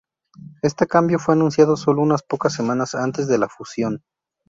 [0.63, 4.01] Este cambio fue anunciado solo unas pocas semanas antes de la fusión.